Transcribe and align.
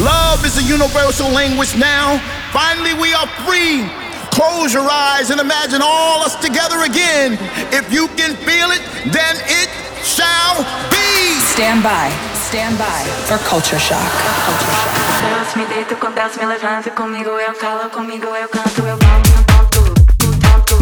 Love 0.00 0.44
is 0.46 0.56
a 0.56 0.62
universal 0.62 1.28
language 1.28 1.76
now. 1.76 2.18
Finally, 2.52 2.94
we 2.94 3.12
are 3.12 3.26
free. 3.44 3.84
Close 4.32 4.72
your 4.72 4.88
eyes 4.88 5.28
and 5.30 5.40
imagine 5.40 5.80
all 5.82 6.22
us 6.22 6.36
together 6.36 6.82
again. 6.84 7.36
If 7.70 7.92
you 7.92 8.08
can 8.16 8.34
feel 8.36 8.70
it, 8.70 8.80
then 9.12 9.36
it 9.44 9.68
shall 10.02 10.64
be. 10.88 11.40
Stand 11.52 11.82
by. 11.82 12.08
Stand 12.48 12.78
by 12.78 13.04
for 13.28 13.36
culture 13.44 13.78
shock. 13.78 14.00
Culture 14.46 14.72
shock. 14.72 15.00
Danço, 15.20 15.58
me 15.58 15.66
deito 15.66 15.94
com 15.96 16.10
danço, 16.12 16.38
me 16.38 16.46
levanta 16.46 16.90
comigo, 16.90 17.30
eu 17.30 17.54
falo 17.54 17.90
comigo, 17.90 18.26
eu 18.26 18.48
canto, 18.48 18.80
eu 18.80 18.96
canto, 18.96 19.30
ponto, 19.46 19.82
ponto, 20.18 20.76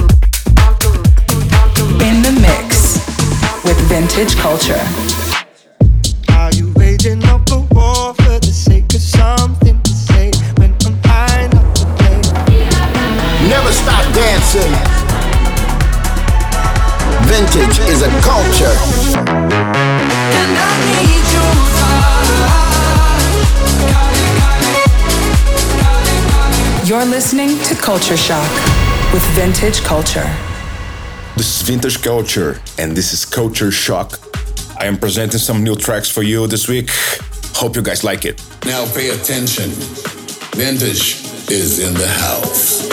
ponto, 0.54 0.90
ponto. 1.34 2.04
In 2.04 2.22
the 2.22 2.30
mix 2.30 3.00
with 3.64 3.78
vintage 3.88 4.36
culture. 4.36 4.80
Are 6.30 6.52
you 6.54 6.72
waging 6.76 7.24
up 7.24 7.50
a 7.50 7.58
war 7.74 8.14
for 8.14 8.38
the 8.38 8.52
sake 8.52 8.84
of 8.84 8.87
something 9.18 9.76
to 9.82 9.92
say 10.08 10.30
when 10.58 10.70
I'm 10.86 10.96
high 11.10 11.42
enough 11.46 11.74
to 11.78 11.84
play? 11.98 12.18
Never 13.52 13.72
stop 13.82 14.04
dancing. 14.14 14.72
Vintage 17.30 17.78
is 17.92 18.00
a 18.02 18.10
culture. 18.22 18.74
And 20.40 20.52
I 20.56 21.02
need 21.02 21.18
You're 26.88 27.04
listening 27.04 27.50
to 27.64 27.74
Culture 27.74 28.16
Shock 28.16 28.50
with 29.12 29.22
Vintage 29.34 29.82
Culture. 29.82 30.26
This 31.36 31.60
is 31.60 31.68
Vintage 31.68 32.00
Culture, 32.02 32.62
and 32.78 32.96
this 32.96 33.12
is 33.12 33.26
Culture 33.26 33.70
Shock. 33.70 34.18
I 34.80 34.86
am 34.86 34.96
presenting 34.96 35.38
some 35.38 35.62
new 35.62 35.76
tracks 35.76 36.08
for 36.08 36.22
you 36.22 36.46
this 36.46 36.66
week. 36.66 36.88
Hope 37.58 37.74
you 37.74 37.82
guys 37.82 38.04
like 38.04 38.24
it. 38.24 38.40
Now 38.66 38.86
pay 38.94 39.08
attention. 39.10 39.70
Vintage 40.54 41.24
is 41.50 41.80
in 41.80 41.92
the 41.94 42.06
house. 42.06 42.86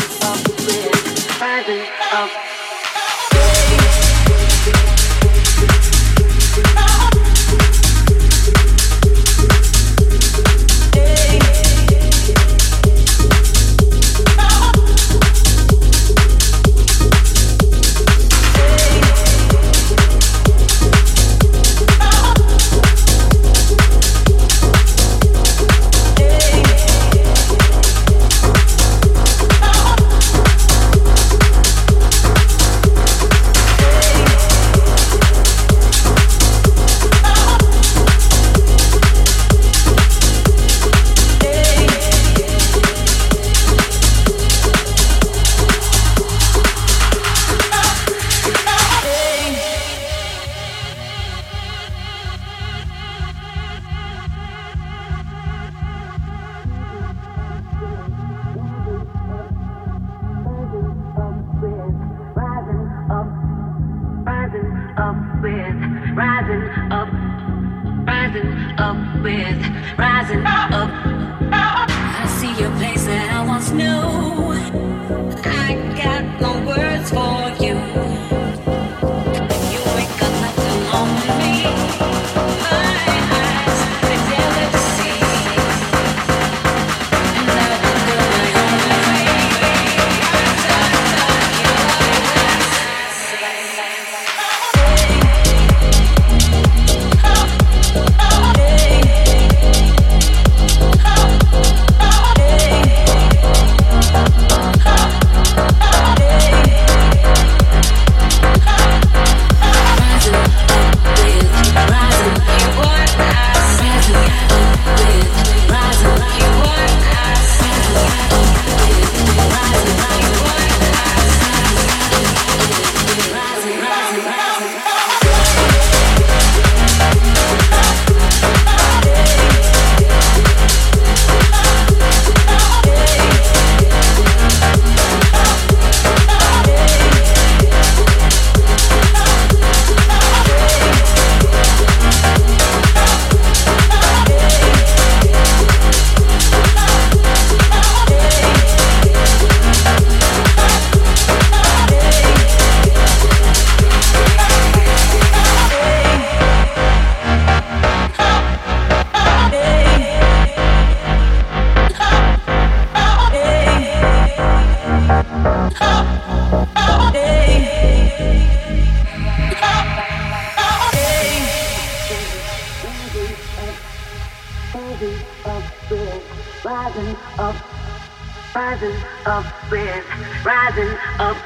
Rising 178.76 179.04
up 179.26 179.46
with, 179.72 180.06
rising 180.46 180.98
up, 181.20 181.38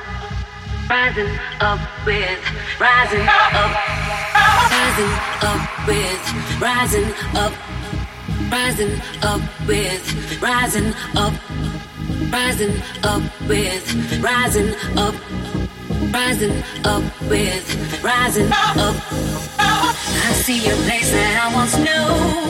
rising 0.90 1.40
up 1.62 1.80
with, 2.04 2.80
rising 2.80 3.28
up, 3.28 3.72
rising 4.72 5.14
up 5.44 5.88
with, 5.88 6.60
rising 6.60 7.14
up, 7.36 7.54
rising 8.52 9.02
up 9.22 9.42
with, 9.68 10.42
rising 10.42 10.94
up, 11.16 11.34
rising 12.32 12.82
up 13.04 13.22
with, 13.48 14.22
rising 14.24 14.74
up, 14.98 15.16
rising 16.12 16.64
up 16.84 17.04
with, 17.30 18.04
rising 18.04 18.52
up. 18.52 18.96
I 19.60 20.34
see 20.34 20.66
your 20.66 20.78
place 20.78 21.12
that 21.12 21.48
I 21.48 21.54
once 21.54 21.78
knew. 21.78 22.50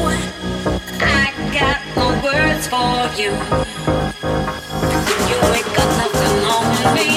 I 1.01 1.33
got 1.51 1.79
no 1.97 2.07
words 2.23 2.67
for 2.67 3.09
you. 3.19 4.38
You 5.09 5.37
wake 5.51 5.79
up 5.79 5.89
nothing 5.97 6.39
on 6.55 6.93
me. 6.95 7.09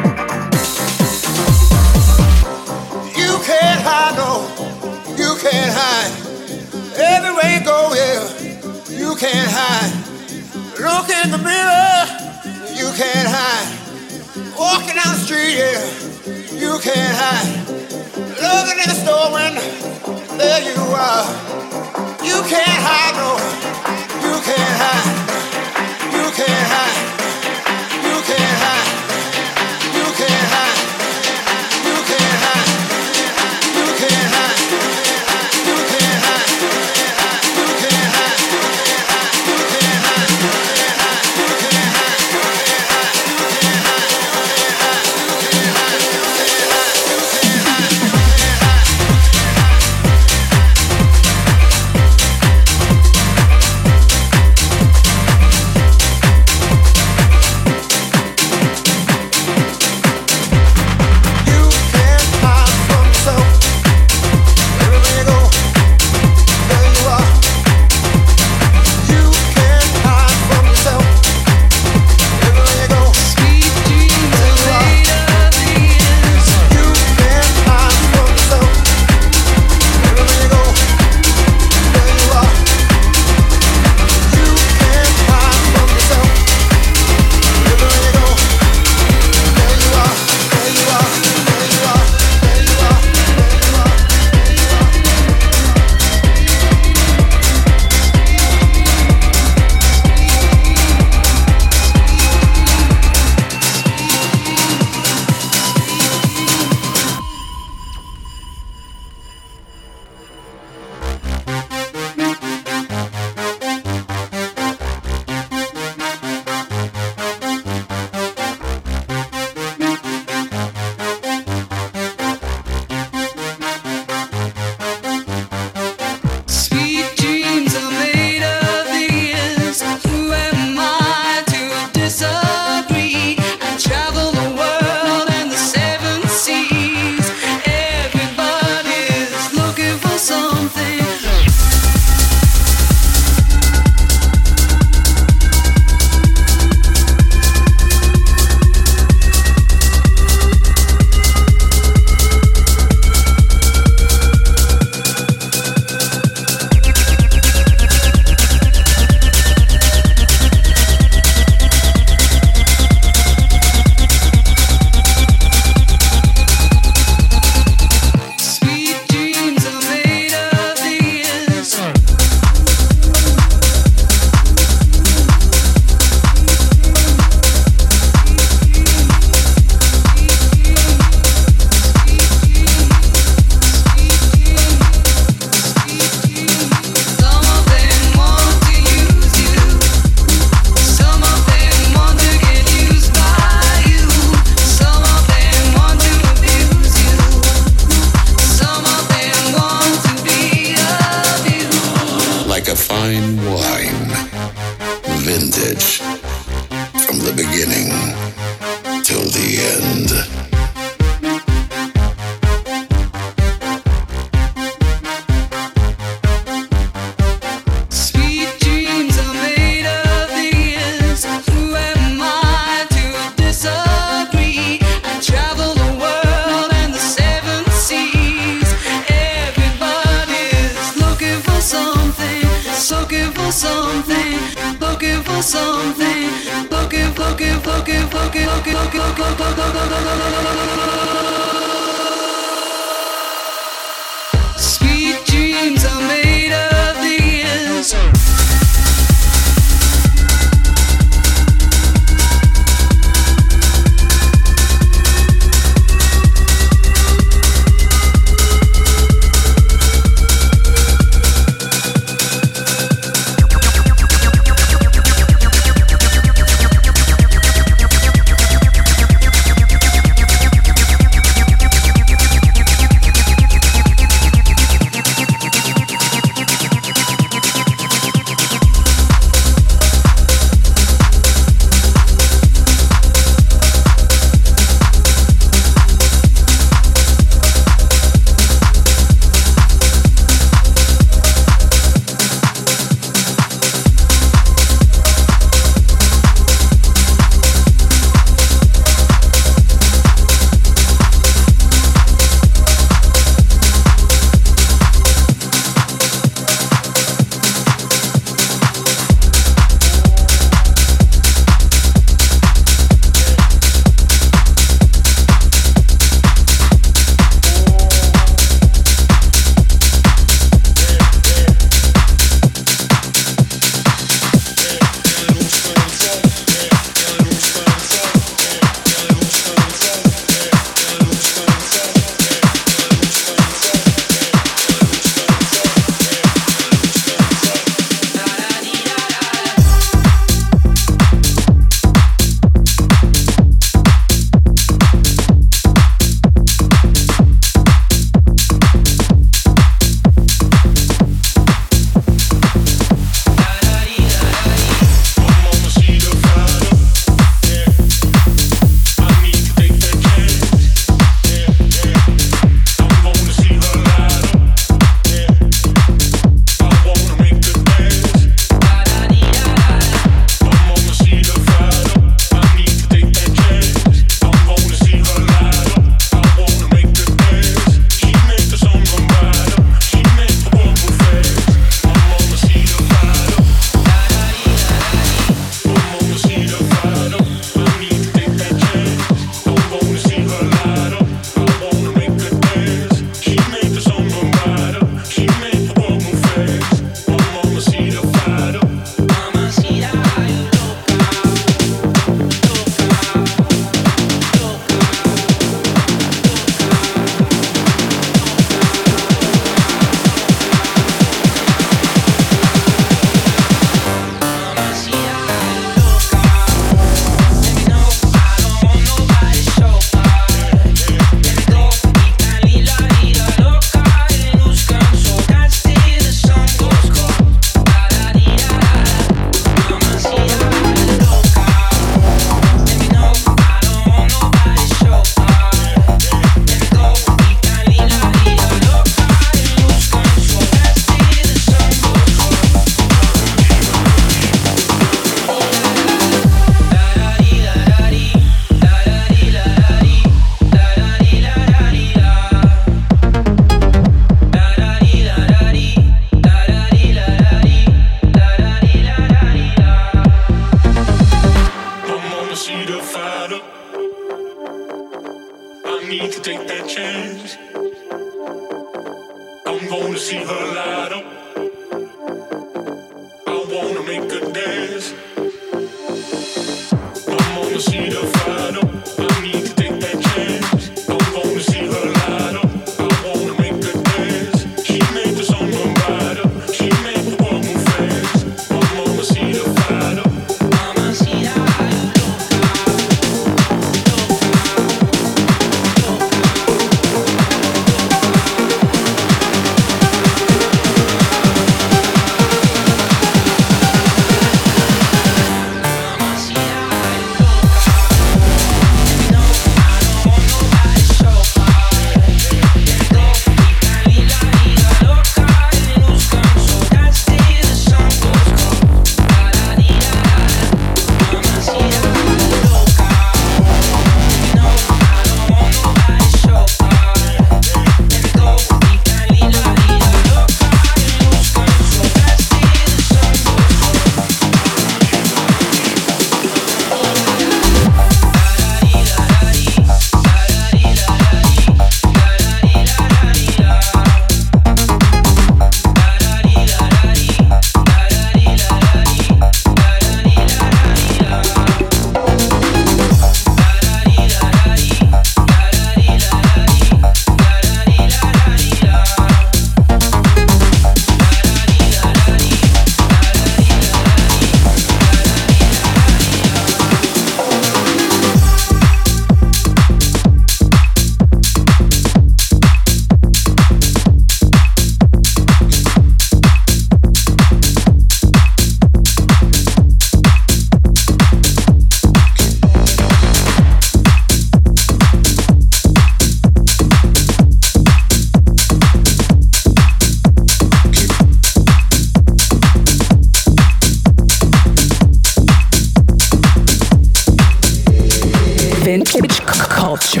vintage 598.72 599.20
culture. 599.26 600.00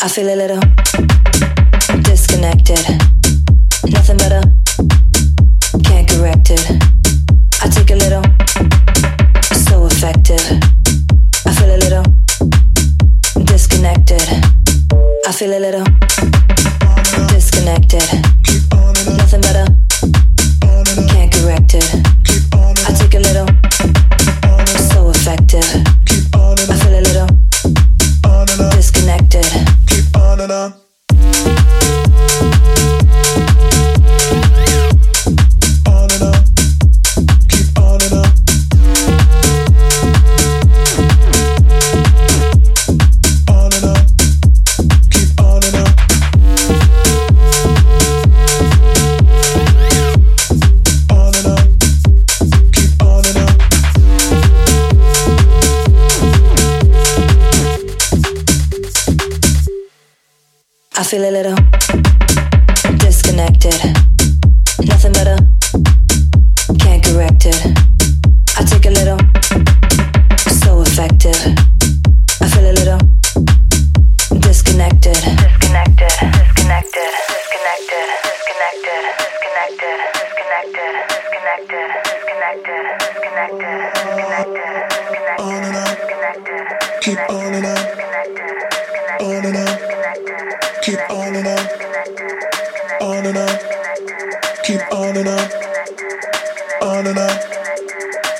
I 0.00 0.08
feel 0.10 0.28
a 0.28 0.36
little 0.36 0.60
disconnected. 2.02 3.27
feel 15.38 15.54
a 15.54 15.60
little. 15.60 16.37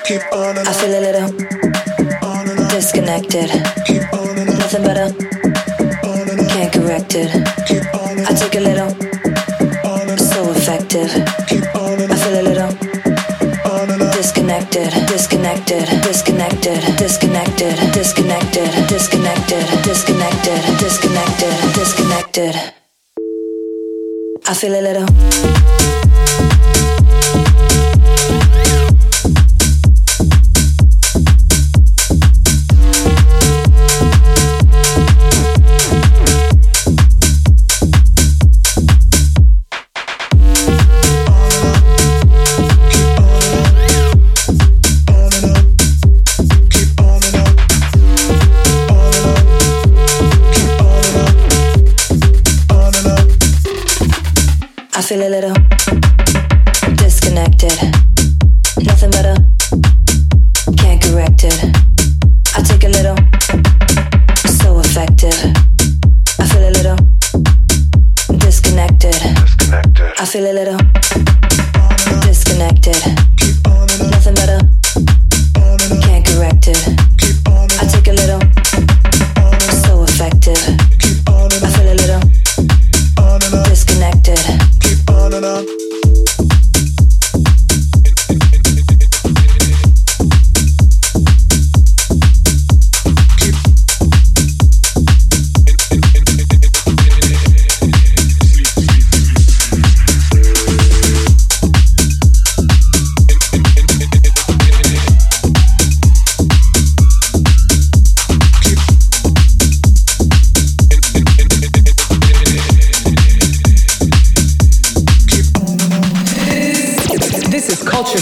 Keep 0.09 0.33
on 0.33 0.57
and 0.57 0.66
I 0.66 0.73
feel 0.73 0.88
a 0.88 1.01
little 1.05 1.29
on 2.25 2.49
and 2.49 2.71
disconnected. 2.71 3.51
Keep 3.85 4.11
on 4.14 4.38
and 4.38 4.59
Nothing 4.59 4.83
better. 4.83 5.12
On 6.09 6.31
and 6.31 6.49
Can't 6.49 6.73
correct 6.73 7.14
it. 7.14 7.29
Keep 7.68 7.85
on 7.92 8.16
and 8.16 8.27
I 8.27 8.33
take 8.33 8.55
a 8.55 8.61
little. 8.61 8.88
On 9.85 10.09
and 10.09 10.18
so 10.18 10.51
effective. 10.53 11.12
Keep 11.47 11.68
on 11.77 12.01
and 12.01 12.11
I 12.11 12.16
feel 12.16 12.40
a 12.40 12.44
little. 12.49 12.73
On 13.68 13.90
and 13.90 14.11
disconnected. 14.16 14.88
Disconnected. 15.09 15.85
Disconnected. 16.01 16.81
Disconnected. 16.97 17.77
Disconnected. 17.92 18.88
Disconnected. 18.88 19.61
Disconnected. 19.85 20.79
Disconnected. 20.81 21.53
Disconnected. 21.75 22.55
I 24.47 24.55
feel 24.55 24.73
a 24.73 24.81
little. 24.81 26.08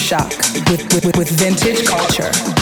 shock 0.07 0.31
with, 0.71 1.05
with, 1.05 1.17
with 1.17 1.31
vintage 1.31 1.85
culture. 1.85 2.56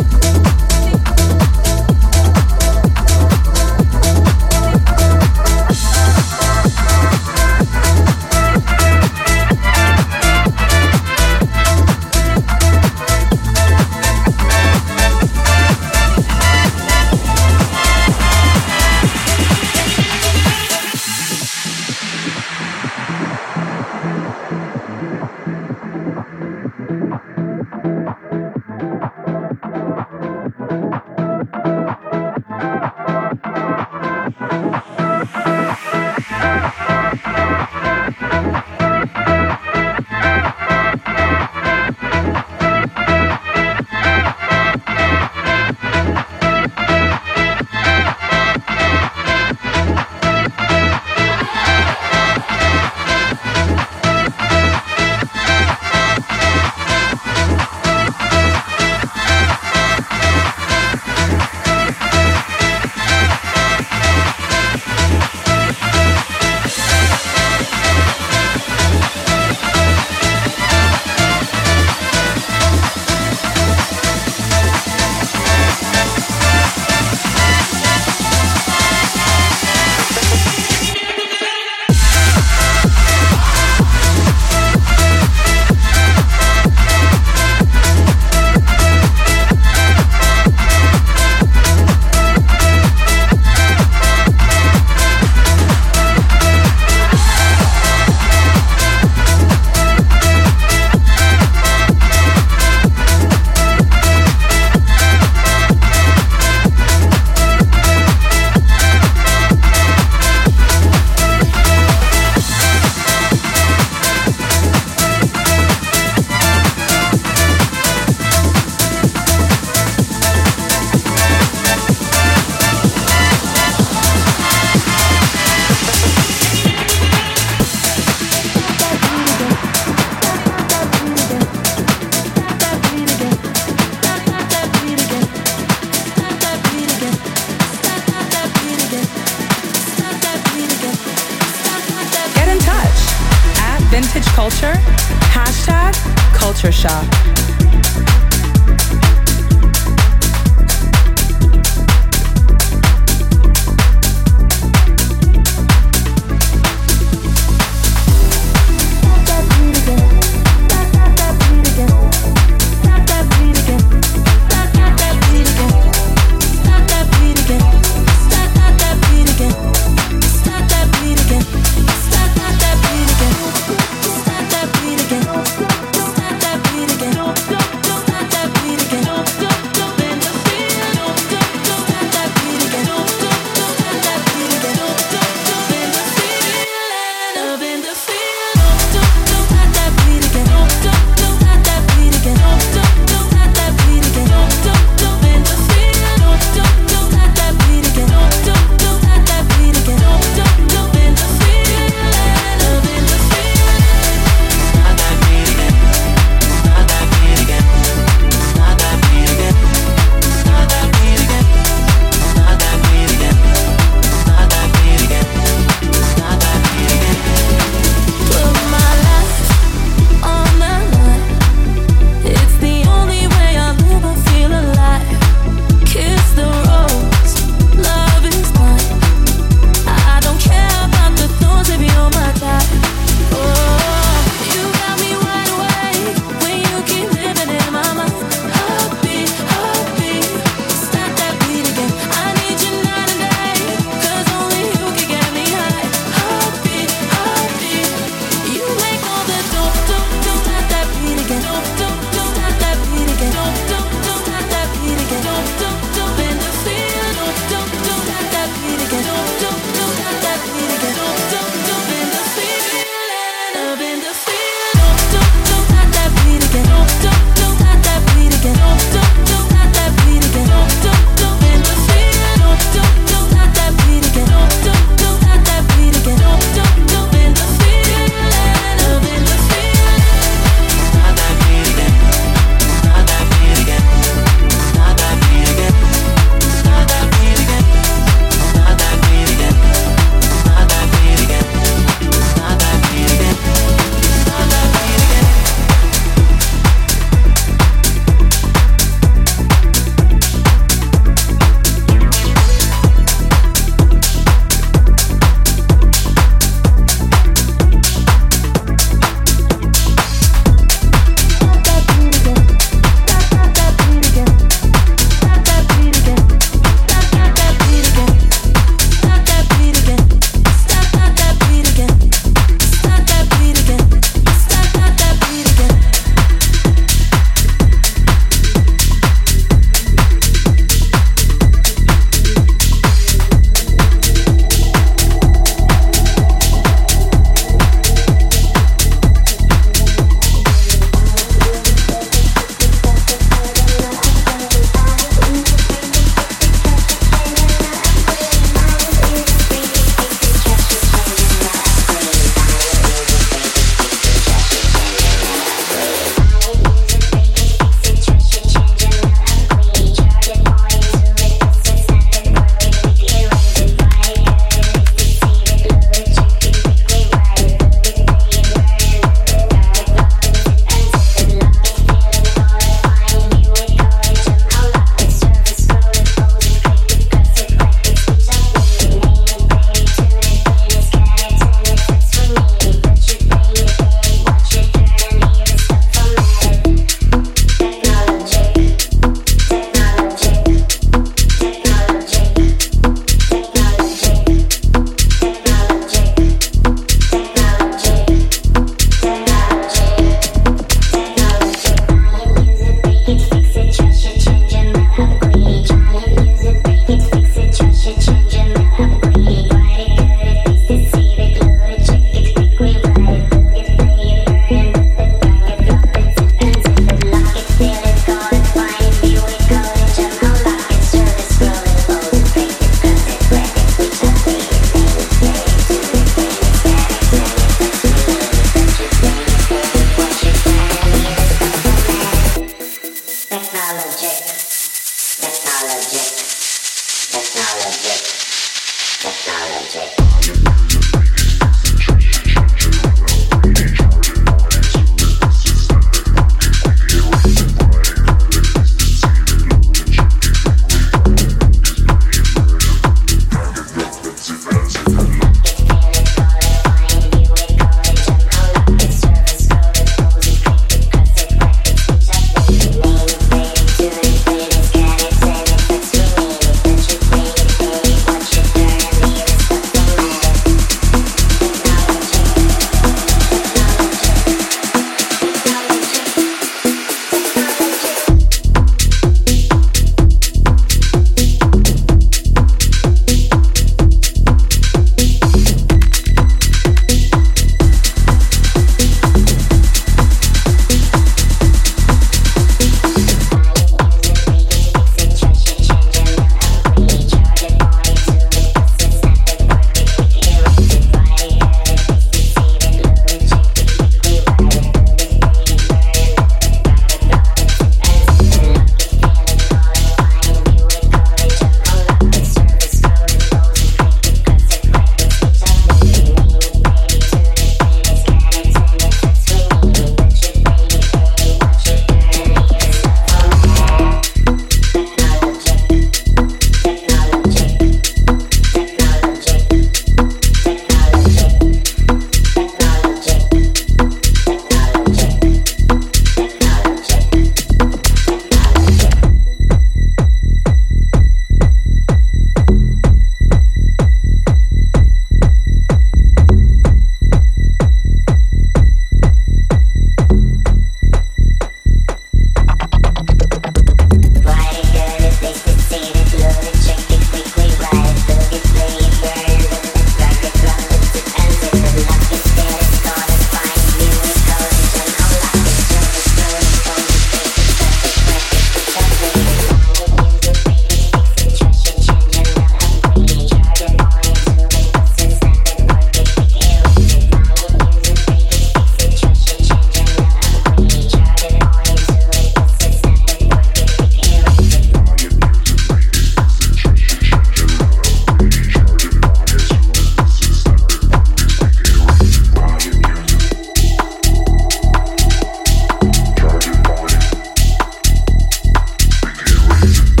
you 599.63 600.00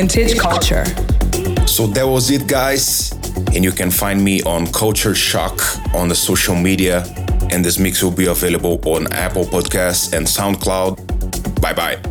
Vintage 0.00 0.38
Culture. 0.38 0.86
So 1.66 1.86
that 1.88 2.06
was 2.06 2.30
it, 2.30 2.46
guys. 2.48 3.12
And 3.54 3.62
you 3.62 3.70
can 3.70 3.90
find 3.90 4.24
me 4.24 4.40
on 4.44 4.66
Culture 4.72 5.14
Shock 5.14 5.60
on 5.94 6.08
the 6.08 6.14
social 6.14 6.54
media. 6.54 7.04
And 7.50 7.62
this 7.62 7.78
mix 7.78 8.02
will 8.02 8.10
be 8.10 8.24
available 8.24 8.80
on 8.86 9.12
Apple 9.12 9.44
Podcasts 9.44 10.14
and 10.14 10.26
SoundCloud. 10.26 11.60
Bye 11.60 11.74
bye. 11.74 12.09